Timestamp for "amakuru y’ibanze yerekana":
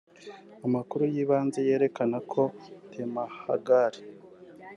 0.65-2.17